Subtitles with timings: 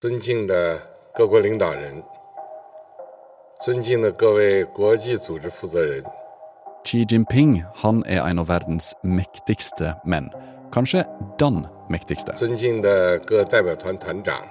[0.00, 0.79] 尊敬的
[1.13, 2.03] 各国领导人，
[3.63, 6.03] 尊敬的各位国际组织负责人。
[6.83, 10.31] Xi Jinping han er en av verdens mektigste menn.
[10.71, 11.05] Kanskje
[11.37, 12.33] den mektigste.
[12.33, 14.41] 尊敬的各代表团团长，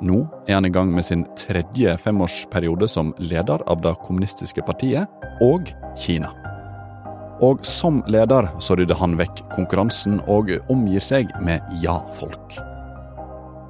[0.00, 5.08] Nå er han i gang med sin tredje femårsperiode som leder av det kommunistiske partiet
[5.42, 6.30] og Kina.
[7.40, 12.60] Og som leder så rydder han vekk konkurransen og omgir seg med ja-folk.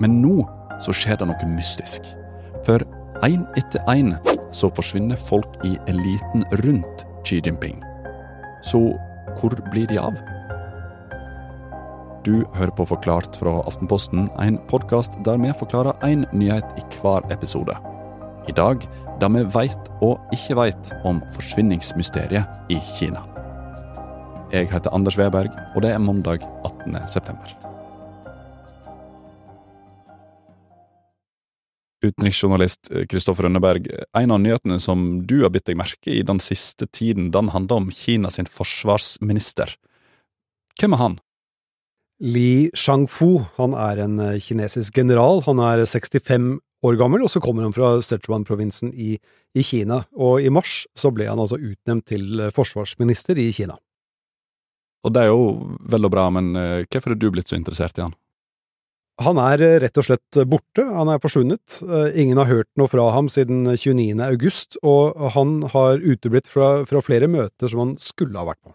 [0.01, 0.45] Men nå
[0.85, 2.09] så skjer det noe mystisk.
[2.67, 2.83] For
[3.27, 4.15] én etter én
[4.57, 7.80] så forsvinner folk i eliten rundt Xi Jinping.
[8.66, 8.80] Så
[9.39, 10.16] hvor blir de av?
[12.25, 17.25] Du hører på Forklart fra Aftenposten, en podkast der vi forklarer én nyhet i hver
[17.33, 17.77] episode.
[18.48, 18.84] I dag
[19.20, 23.25] det vi veit og ikke veit om forsvinningsmysteriet i Kina.
[24.53, 26.97] Jeg heter Anders Weberg, og det er mandag 18.
[27.06, 27.70] september.
[32.01, 36.89] Utenriksjournalist Kristoffer Rønneberg, en av nyhetene som du har bitt deg merke i den siste
[36.89, 39.75] tiden, den handler om Kina sin forsvarsminister.
[40.81, 41.19] Hvem er han?
[42.20, 45.41] Li Shangfu han er en eh, kinesisk general.
[45.47, 49.14] Han er 65 år gammel, og så kommer han fra Sichuan-provinsen i,
[49.57, 50.03] i Kina.
[50.17, 53.79] Og i mars så ble han altså utnevnt til eh, forsvarsminister i Kina.
[55.01, 57.97] Og det er jo vel og bra, men eh, hvorfor er du blitt så interessert
[57.97, 58.17] i han?
[59.21, 61.81] Han er eh, rett og slett borte, han er forsvunnet.
[61.85, 64.21] Eh, Ingen har hørt noe fra ham siden 29.
[64.25, 68.75] august, og han har uteblitt fra, fra flere møter som han skulle ha vært på.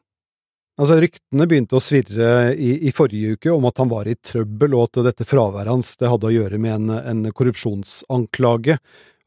[0.76, 4.76] Altså, Ryktene begynte å svirre i, i forrige uke om at han var i trøbbel,
[4.76, 8.76] og at dette fraværet hans det hadde å gjøre med en, en korrupsjonsanklage.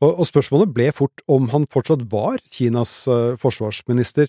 [0.03, 4.29] Og, og spørsmålet ble fort om han fortsatt var Kinas eh, forsvarsminister.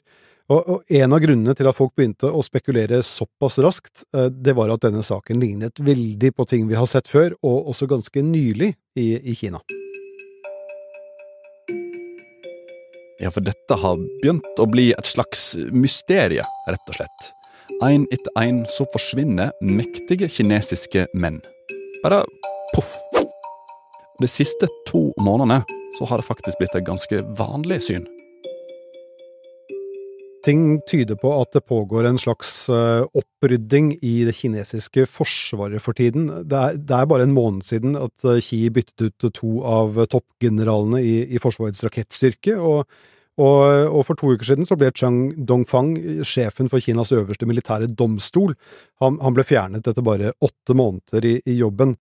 [0.49, 4.55] Og, og en av grunnene til at folk begynte å spekulere såpass raskt, eh, det
[4.57, 8.23] var at denne saken lignet veldig på ting vi har sett før, og også ganske
[8.25, 9.61] nylig i, i Kina.
[13.19, 17.31] Ja, for dette har begynt å bli et slags mysterie, rett og slett.
[17.85, 21.43] Én etter én så forsvinner mektige kinesiske menn.
[22.01, 22.23] Bare
[22.73, 22.95] poff.
[24.19, 25.61] De siste to månedene
[25.99, 28.07] så har det faktisk blitt et ganske vanlig syn.
[30.45, 35.97] Ting tyder på at det pågår en slags eh, opprydding i det kinesiske forsvaret for
[35.97, 36.29] tiden.
[36.47, 39.99] Det er, det er bare en måned siden at eh, Xi byttet ut to av
[40.07, 42.85] toppgeneralene i, i Forsvarets rakettstyrke, og,
[43.35, 43.59] og,
[43.91, 45.91] og for to uker siden så ble Chang Dongfang
[46.23, 48.55] sjefen for Kinas øverste militære domstol.
[49.03, 51.97] Han, han ble fjernet etter bare åtte måneder i, i jobben.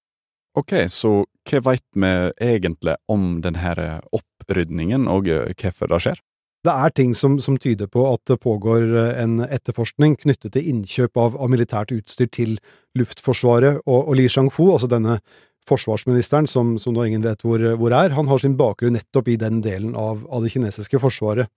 [0.58, 6.22] Ok, så hva veit vi egentlig om denne opprydningen, og eh, hvorfor det skjer?
[6.66, 10.70] Det er ting som, som tyder på at det pågår eh, en etterforskning knyttet til
[10.72, 12.56] innkjøp av, av militært utstyr til
[12.98, 15.20] Luftforsvaret, og, og Li Shangfu, altså denne
[15.68, 19.38] forsvarsministeren som, som nå ingen vet hvor, hvor er, han har sin bakgrunn nettopp i
[19.40, 21.50] den delen av, av det kinesiske forsvaret.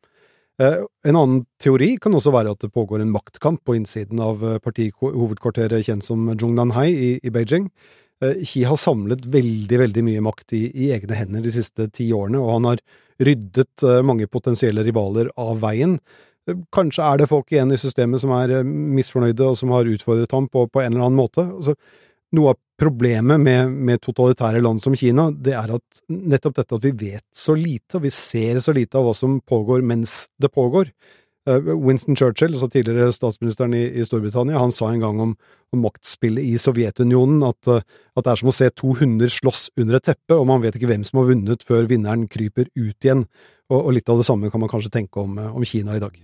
[0.62, 4.44] Eh, en annen teori kan også være at det pågår en maktkamp på innsiden av
[4.46, 7.72] eh, partihovedkvarteret kjent som Zhongnanhai i, i Beijing.
[8.22, 12.12] Eh, Xi har samlet veldig, veldig mye makt i, i egne hender de siste ti
[12.14, 12.84] årene, og han har
[13.22, 15.98] ryddet eh, mange potensielle rivaler av veien.
[16.48, 20.38] Eh, Kanskje er det folk igjen i systemet som er misfornøyde og som har utfordret
[20.38, 21.48] ham på, på en eller annen måte.
[21.50, 21.78] Altså,
[22.32, 26.86] noe av problemet med, med totalitære land som Kina, det er at nettopp dette at
[26.86, 30.50] vi vet så lite, og vi ser så lite av hva som pågår mens det
[30.54, 30.90] pågår.
[31.50, 35.32] Eh, Winston Churchill, altså tidligere statsministeren i, i Storbritannia, han sa en gang om,
[35.74, 39.72] om maktspillet i Sovjetunionen at, eh, at det er som å se to hunder slåss
[39.82, 43.08] under et teppe, og man vet ikke hvem som har vunnet før vinneren kryper ut
[43.08, 43.26] igjen.
[43.72, 46.04] Og, og litt av det samme kan man kanskje tenke om, eh, om Kina i
[46.04, 46.20] dag.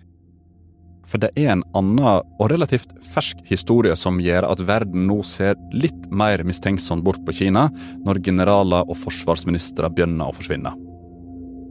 [1.08, 5.56] For det er en annen og relativt fersk historie som gjør at verden nå ser
[5.74, 7.70] litt mer mistenksomt bort på Kina
[8.04, 10.76] når generaler og forsvarsministre begynner å forsvinne.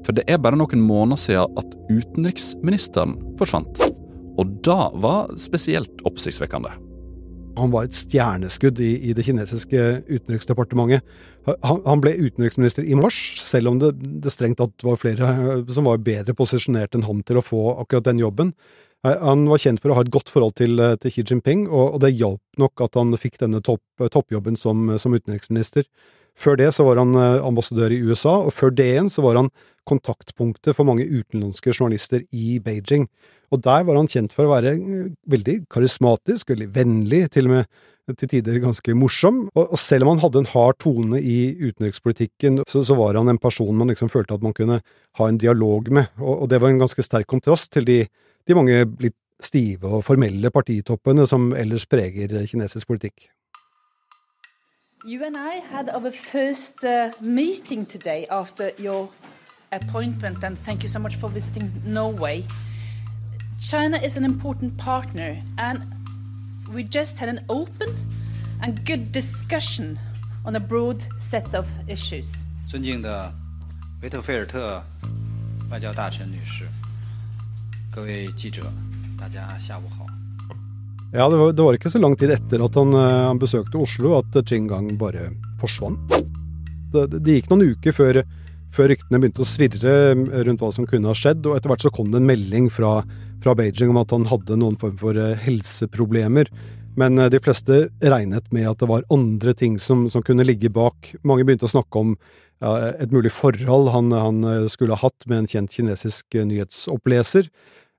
[0.07, 3.81] For det er bare noen måneder siden at utenriksministeren forsvant.
[4.37, 6.71] Og det var spesielt oppsiktsvekkende.
[7.57, 11.05] Han var et stjerneskudd i, i det kinesiske utenriksdepartementet.
[11.65, 15.63] Han, han ble utenriksminister i mars, selv om det, det strengt tatt var flere eh,
[15.73, 18.53] som var bedre posisjonert enn han til å få akkurat den jobben.
[19.07, 21.65] Eh, Han var kjent for å ha et godt forhold til, eh, til Xi Jinping,
[21.71, 25.89] og, og det hjalp nok at han fikk denne topp, toppjobben som, som utenriksminister.
[26.37, 29.41] Før det så var han eh, ambassadør i USA, og før det igjen så var
[29.41, 29.51] han
[29.87, 33.07] kontaktpunktet for mange utenlandske journalister i Beijing.
[33.55, 37.59] Og der var han kjent for å være eh, veldig karismatisk, veldig vennlig, til og
[37.59, 37.85] med
[38.15, 39.41] til tider ganske morsom.
[39.57, 43.33] Og, og selv om han hadde en hard tone i utenrikspolitikken, så, så var han
[43.33, 44.79] en person man liksom følte at man kunne
[45.19, 48.03] ha en dialog med, og, og det var en ganske sterk kontrast til de,
[48.47, 53.27] de mange litt stive og formelle partitoppene som ellers preger kinesisk politikk.
[55.04, 59.10] You and I had our first uh, meeting today after your
[59.72, 62.46] appointment, and thank you so much for visiting Norway.
[63.60, 65.84] China is an important partner, and
[66.72, 67.96] we just had an open
[68.62, 69.98] and good discussion
[70.46, 72.46] on a broad set of issues.
[72.68, 73.34] 尊敬的
[74.02, 74.84] 维特菲尔特
[75.72, 76.68] 外交大臣女士，
[77.90, 78.72] 各位记者，
[79.18, 80.05] 大家下午好。
[81.13, 83.79] Ja, det var, det var, ikke så lang tid etter at han, eh, han besøkte
[83.79, 85.31] Oslo at Chingang bare
[85.61, 86.17] forsvant.
[86.93, 88.21] Det, det gikk noen uker før,
[88.75, 91.93] før, ryktene begynte å svirre rundt hva som kunne ha skjedd, og etter hvert så
[91.95, 92.99] kom det en melding fra,
[93.45, 96.51] fra Beijing om at han hadde noen form for eh, helseproblemer.
[96.99, 100.73] Men eh, de fleste regnet med at det var andre ting som, som kunne ligge
[100.75, 101.15] bak.
[101.23, 102.17] Mange begynte å snakke om
[102.65, 107.51] ja, et mulig forhold han, han, skulle ha hatt med en kjent kinesisk nyhetsoppleser.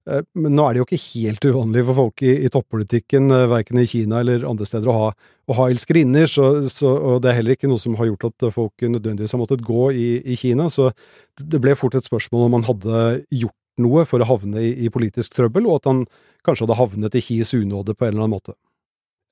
[0.08, 3.48] Eh, men nå er det jo ikke helt uvanlig for folk i, i toppolitikken, eh,
[3.52, 5.10] verken i Kina eller andre steder, å ha,
[5.48, 9.36] å ha elskerinner, og det er heller ikke noe som har gjort at folk nødvendigvis
[9.36, 10.70] har måttet gå i, i, Kina.
[10.74, 10.92] Så
[11.40, 13.02] det ble fort et spørsmål om han hadde
[13.44, 16.06] gjort noe for å havne i, i politisk trøbbel, og at han
[16.48, 18.56] kanskje hadde havnet i Kis unåde på en eller annen måte.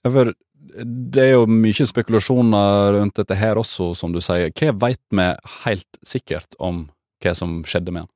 [0.06, 0.36] For
[0.76, 4.52] det er jo mye spekulasjoner rundt dette her også, som du sier.
[4.54, 5.30] Hva veit vi
[5.64, 6.88] helt sikkert om
[7.24, 8.15] hva som skjedde med han?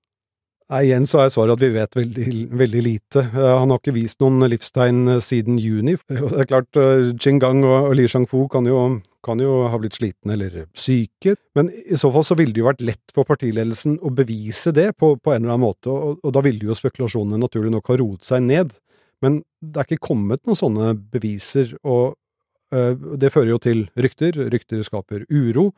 [0.70, 3.24] Nei, Igjen så er svaret at vi vet veldig, veldig lite.
[3.34, 5.96] Han har ikke vist noen livstegn eh, siden juni.
[6.10, 8.84] Det er klart, eh, og Li Shangfu kan jo,
[9.26, 12.68] kan jo ha blitt slitne eller syke, men i så fall så ville det jo
[12.70, 16.38] vært lett for partiledelsen å bevise det på, på en eller annen måte, og, og
[16.38, 18.78] da ville jo spekulasjonene naturlig nok ha roet seg ned.
[19.26, 22.14] Men det er ikke kommet noen sånne beviser, og
[22.78, 24.38] øh, det fører jo til rykter.
[24.54, 25.72] Rykter skaper uro,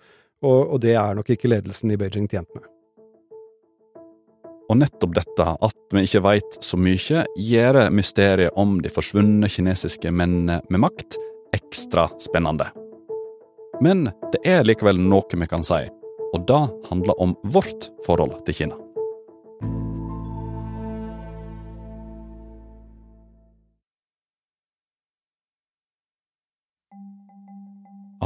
[0.44, 2.71] og, og det er nok ikke ledelsen i Beijing tjent med.
[4.72, 10.14] Og nettopp dette, at vi ikke veit så mye, gjør mysteriet om de forsvunne kinesiske
[10.16, 11.18] mennene med makt
[11.52, 12.70] ekstra spennende.
[13.84, 15.82] Men det er likevel noe vi kan si,
[16.32, 18.80] og det handler om vårt forhold til Kina.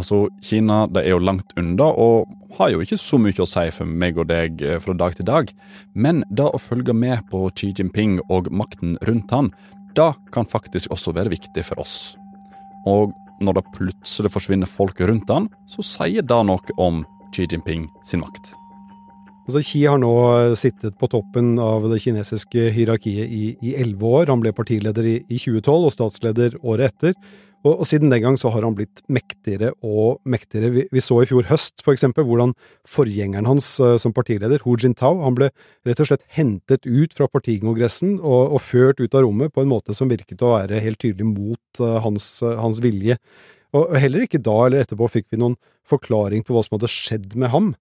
[0.06, 2.30] Altså, Kina det er jo langt unna, og
[2.60, 5.26] har jo ikke så mye å si for meg og deg eh, fra dag til
[5.26, 5.50] dag.
[5.98, 9.50] Men det å følge med på Xi Jinping og makten rundt han,
[9.98, 11.96] det kan faktisk også være viktig for oss.
[12.86, 17.02] Og når det plutselig forsvinner folk rundt han, så sier det noe om
[17.34, 18.54] Xi Jinping sin makt.
[19.48, 20.14] Altså, Xi har nå
[20.54, 24.30] sittet på toppen av det kinesiske hierarkiet i elleve år.
[24.30, 27.18] Han ble partileder i, i 2012 og statsleder året etter.
[27.66, 30.70] Og, og, siden den gang så har han blitt mektigere og mektigere.
[30.74, 32.54] Vi, vi så i fjor høst for eksempel hvordan
[32.90, 35.50] forgjengeren hans uh, som partileder, Hu Jintao, han ble
[35.88, 39.72] rett og slett hentet ut fra partikongressen og, og, ført ut av rommet på en
[39.72, 43.18] måte som virket å være helt tydelig mot uh, hans, uh, hans, vilje.
[43.76, 45.58] Og heller ikke da eller etterpå fikk vi noen
[45.90, 47.74] forklaring på hva som hadde skjedd med ham.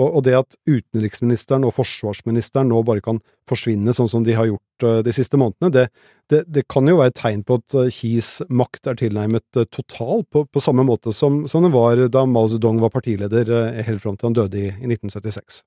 [0.00, 3.18] Og, det at utenriksministeren og forsvarsministeren nå bare kan
[3.48, 5.82] forsvinne sånn som de har gjort uh, de siste månedene, det,
[6.32, 10.24] det, det, kan jo være et tegn på at Kis makt er tilnærmet uh, total,
[10.32, 13.52] på, på, samme måte som, som den var da Mao Zedong var partileder
[13.84, 15.60] helt fram til han døde i, i 1976.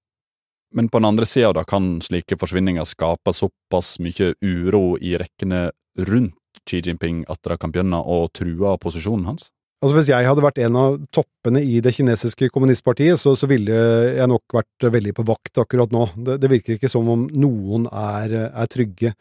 [0.76, 5.70] Men på den andre sida da kan slike forsvinninger skape såpass mye uro i rekkene
[6.10, 9.52] rundt Xi Jinping at det kan begynne å true posisjonen hans?
[9.86, 13.76] Altså Hvis jeg hadde vært en av toppene i det kinesiske kommunistpartiet, så, så ville
[14.18, 16.08] jeg nok vært veldig på vakt akkurat nå.
[16.26, 19.12] Det, det virker ikke som om noen er, er, trygge.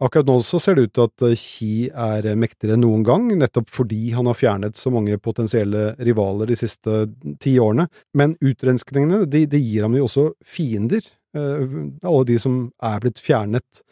[0.00, 3.68] Akkurat nå så ser det ut til at Xi er mektigere enn noen gang, nettopp
[3.76, 7.02] fordi han har fjernet så mange potensielle rivaler de siste
[7.44, 7.84] ti årene.
[8.16, 11.04] Men utrenskningene de, de gir ham jo også fiender.
[11.36, 13.84] Uh, alle de som er blitt fjernet,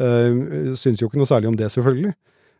[0.00, 2.14] synes syns jo ikke noe særlig om det, selvfølgelig.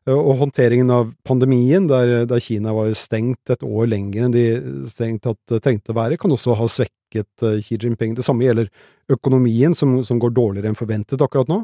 [0.09, 4.45] Eh, og håndteringen av pandemien, der, der, Kina var stengt et år lenger enn de
[4.91, 8.17] strengt tatt trengte å være, kan også ha svekket eh, Xi Jinping.
[8.17, 8.71] Det samme gjelder
[9.13, 11.63] økonomien, som, som går dårligere enn forventet akkurat nå.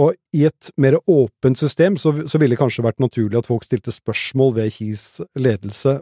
[0.00, 3.66] Og i et mer åpent system så, så ville det kanskje vært naturlig at folk
[3.66, 5.98] stilte spørsmål ved Xis ledelse.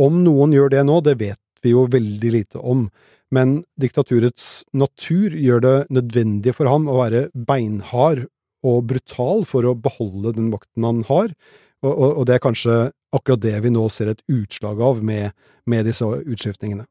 [0.00, 2.86] Om noen gjør det nå, det vet vi jo veldig lite om,
[3.34, 8.26] men diktaturets natur gjør det nødvendig for ham å være beinhard
[8.62, 11.34] og brutal for å beholde den makten han har,
[11.82, 12.74] og, og, og, det er kanskje
[13.12, 15.32] akkurat det vi nå ser et utslag av med,
[15.66, 16.86] med disse utskiftningene.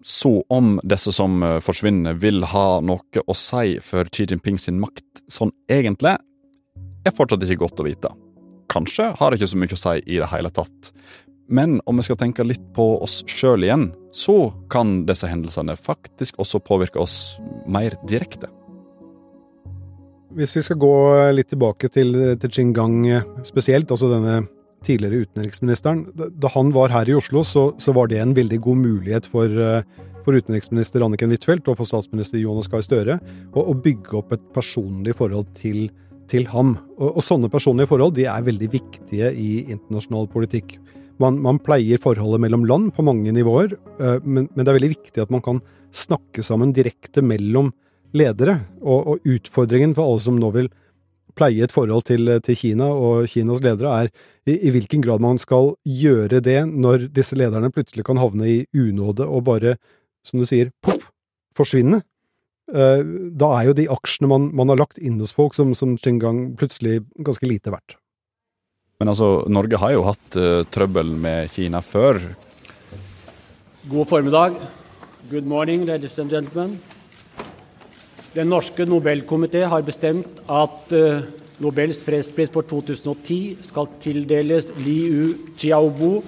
[0.00, 4.80] Så om disse som eh, forsvinner vil ha noe å si for Xi Jinping sin
[4.80, 6.16] makt sånn egentlig,
[7.04, 8.12] er fortsatt ikke godt å vite.
[8.72, 10.92] Kanskje har det ikke så mye å si i det hele tatt.
[11.50, 16.38] Men om vi skal tenke litt på oss sjøl igjen, så kan disse hendelsene faktisk
[16.40, 18.48] også påvirke oss mer direkte.
[20.36, 20.94] Hvis vi skal gå
[21.34, 23.02] litt tilbake til, til Qinggang
[23.46, 24.42] spesielt, altså denne
[24.86, 26.04] tidligere utenriksministeren.
[26.16, 29.50] Da han var her i Oslo, så, så var det en veldig god mulighet for,
[30.24, 33.18] for utenriksminister Anniken Huitfeldt og for statsminister Jonas Gahr Støre
[33.52, 35.90] å, å, bygge opp et personlig forhold til,
[36.30, 36.76] til ham.
[36.98, 40.78] Og, og, sånne personlige forhold de er veldig viktige i internasjonal politikk.
[41.20, 43.76] Man, man pleier forholdet mellom land på mange nivåer,
[44.24, 45.60] men, men, det er veldig viktig at man kan
[45.92, 47.74] snakke sammen direkte mellom
[48.16, 48.60] ledere.
[48.80, 50.70] Og, og utfordringen for alle som nå vil
[51.38, 54.10] pleie et forhold til, til Kina og Kinas ledere, er
[54.50, 58.58] i, i, hvilken grad man skal gjøre det når disse lederne plutselig kan havne i
[58.76, 59.76] unåde og bare,
[60.26, 61.10] som du sier, poff,
[61.56, 62.02] forsvinne.
[62.70, 63.02] Uh,
[63.34, 66.52] da er jo de aksjene man, man har lagt inn hos folk som, som gang
[66.58, 67.96] plutselig ganske lite verdt.
[69.00, 72.20] Men altså, Norge har jo hatt uh, trøbbel med Kina før.
[73.90, 74.60] God formiddag.
[75.30, 76.78] Good morning, ladies and gentlemen.
[78.30, 81.22] Den norske Nobelkomité har bestemt at uh,
[81.58, 86.20] Nobels fredspris for 2010 skal tildeles Liu Xiaobo.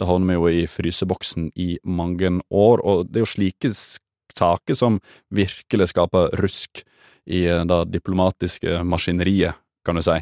[0.00, 4.78] Det havner vi jo i fryseboksen i mange år, og det er jo slike saker
[4.78, 4.96] som
[5.28, 6.80] virkelig skaper rusk
[7.28, 10.16] i eh, det diplomatiske maskineriet, kan du si.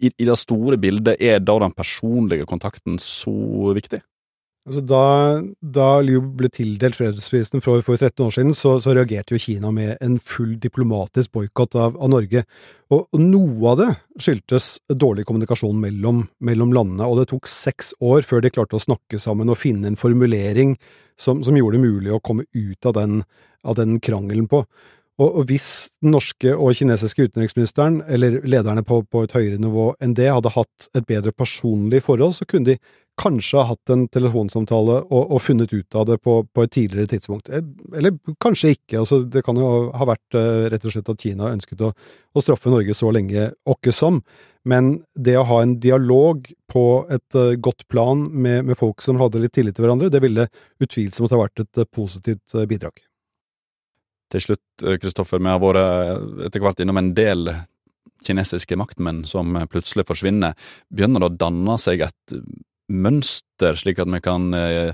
[0.00, 4.00] I, I, det store bildet, er da den personlige kontakten så viktig?
[4.68, 5.04] Altså da,
[5.64, 9.70] da, Liu ble tildelt fredsprisen for, for 13 år siden, så, så, reagerte jo Kina
[9.72, 12.44] med en full diplomatisk boikott av, av, Norge.
[12.92, 13.88] Og, og, noe av det
[14.20, 18.84] skyldtes dårlig kommunikasjon mellom, mellom, landene, og det tok seks år før de klarte å
[18.84, 20.76] snakke sammen og finne en formulering
[21.16, 23.22] som, som gjorde det mulig å komme ut av den,
[23.64, 24.66] av den krangelen på.
[25.20, 30.14] Og, hvis den norske og kinesiske utenriksministeren, eller lederne på, på et høyere nivå enn
[30.16, 32.78] det, hadde hatt et bedre personlig forhold, så kunne de
[33.20, 37.10] kanskje har hatt en telefonsamtale og, og funnet ut av det på, på, et tidligere
[37.10, 37.50] tidspunkt.
[37.52, 37.64] Eh,
[37.96, 39.00] eller kanskje ikke.
[39.02, 42.44] altså Det kan jo ha vært uh, rett og slett at Kina ønsket å, å
[42.44, 44.22] straffe Norge så lenge åkke som.
[44.68, 49.20] Men det å ha en dialog på et uh, godt plan med, med, folk som
[49.20, 50.48] hadde litt tillit til hverandre, det ville
[50.80, 53.04] utvilsomt ha vært et positivt bidrag.
[54.30, 57.50] Til slutt, Kristoffer, vi har vært etter hvert innom en del
[58.22, 60.54] kinesiske maktmenn som plutselig forsvinner.
[60.92, 62.36] Begynner det å danne seg et
[62.90, 64.92] mønster, slik at vi kan eh,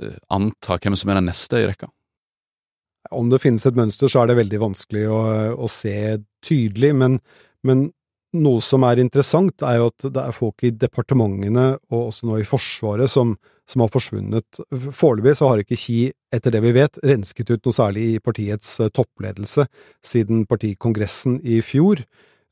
[0.00, 1.90] eh, anta hvem som er den neste i rekka?
[3.14, 5.20] Om det finnes et mønster, så er det veldig vanskelig å,
[5.60, 7.20] å se tydelig, men,
[7.66, 7.90] men,
[8.34, 12.40] noe som er interessant, er jo at det er folk i departementene, og også nå
[12.40, 13.36] i Forsvaret, som,
[13.70, 14.58] som har forsvunnet.
[14.72, 15.98] Foreløpig så har ikke Ki,
[16.34, 19.68] etter det vi vet, rensket ut noe særlig i partiets eh, toppledelse
[20.02, 22.02] siden partikongressen i fjor.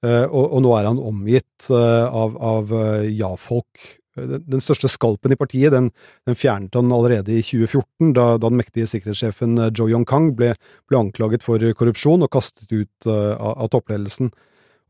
[0.02, 2.72] Og, og, nå er han omgitt av, av
[3.06, 3.84] ja-folk
[4.16, 5.90] den største skalpen i partiet den,
[6.28, 10.52] den, fjernet han allerede i 2014, da, da den mektige sikkerhetssjefen eh, Zhou Yongkang ble,
[10.90, 14.32] ble, anklaget for korrupsjon og kastet ut uh, av, toppledelsen.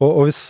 [0.03, 0.43] Og, og, hvis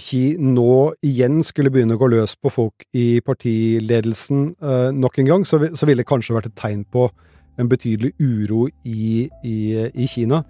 [0.00, 5.32] Xi nå igjen skulle begynne å gå løs på folk i partiledelsen uh, nok en
[5.32, 7.08] gang, så, så, ville det kanskje vært et tegn på
[7.60, 9.56] en betydelig uro i, i,
[9.90, 10.44] i Kina.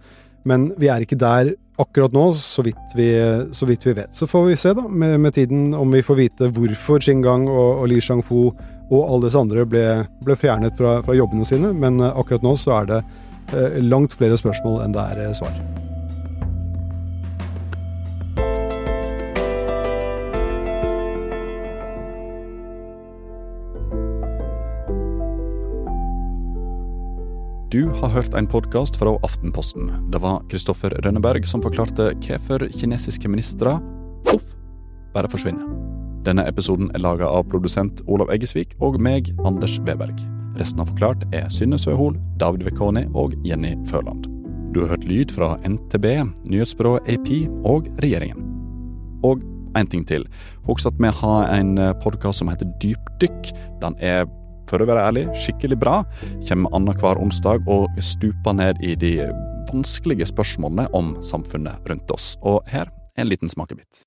[0.48, 3.08] Men vi er ikke der akkurat nå, så vidt vi,
[3.56, 4.12] så vidt vi vet.
[4.16, 7.82] Så får vi se da, med, med, tiden om vi får vite hvorfor Xingang og,
[7.82, 8.50] og Li Shangfu
[8.90, 9.84] og alle disse andre ble,
[10.24, 11.72] ble fjernet fra, fra, jobbene sine.
[11.76, 13.04] Men eh, akkurat nå så er det
[13.54, 15.54] eh, langt flere spørsmål enn det er eh, svar.
[27.70, 30.10] Du har hørt en podkast fra Aftenposten.
[30.10, 33.76] Det var Kristoffer Rønneberg som forklarte hvorfor kinesiske ministre
[34.26, 34.56] poff
[35.14, 35.68] bare forsvinner.
[36.26, 40.18] Denne episoden er laga av produsent Olav Eggesvik og meg, Anders Weberg.
[40.58, 44.26] Resten av Forklart er Synne Søhol, David Vekoni og Jenny Førland.
[44.74, 46.08] Du har hørt lyd fra NTB,
[46.50, 47.30] nyhetsbyrået AP
[47.62, 48.50] og regjeringen.
[49.22, 49.46] Og
[49.78, 50.26] en ting til.
[50.66, 53.54] Husk at vi har en podkast som heter Dypdykk.
[53.78, 54.26] Den er
[54.70, 56.00] for å være ærlig, skikkelig bra.
[56.48, 59.16] Kommer annenhver onsdag og stuper ned i de
[59.70, 62.36] vanskelige spørsmålene om samfunnet rundt oss.
[62.42, 64.06] Og her er en liten smakebit.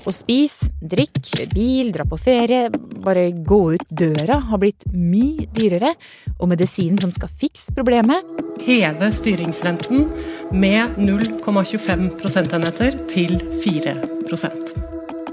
[0.00, 2.70] Å spise, drikke, kjøre bil, dra på ferie,
[3.04, 5.92] bare gå ut døra har blitt mye dyrere.
[6.38, 8.24] Og medisinen som skal fikse problemet
[8.60, 10.08] Heve styringsrenten
[10.52, 14.74] med 0,25 prosentenheter til 4%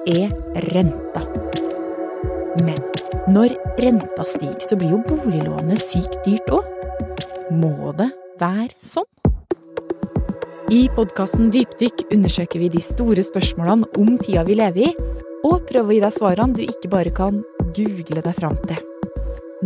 [0.07, 0.31] Er
[0.71, 1.26] renta.
[2.63, 2.79] Men
[3.33, 6.73] når renta stiger, så blir jo boliglånet sykt dyrt òg.
[7.53, 8.09] Må det
[8.41, 9.07] være sånn?
[10.67, 14.91] I podkasten Dypdykk undersøker vi de store spørsmålene om tida vi lever i,
[15.47, 17.39] og prøver å gi deg svarene du ikke bare kan
[17.77, 18.81] google deg fram til.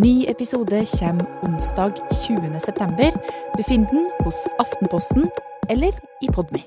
[0.01, 2.53] Ny episode kommer onsdag 20.
[2.63, 3.17] september.
[3.57, 5.27] Du finner den hos Aftenposten
[5.74, 6.63] eller i Podme.